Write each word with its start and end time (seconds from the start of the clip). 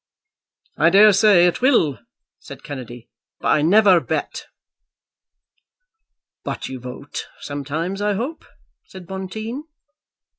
"I 0.77 0.89
daresay 0.89 1.45
it 1.45 1.61
will," 1.61 1.99
said 2.39 2.63
Kennedy, 2.63 3.07
"but 3.39 3.49
I 3.49 3.61
never 3.61 3.99
bet." 3.99 4.47
"But 6.43 6.67
you 6.69 6.79
vote 6.79 7.27
sometimes, 7.41 8.01
I 8.01 8.13
hope," 8.13 8.43
said 8.87 9.05
Bonteen. 9.05 9.65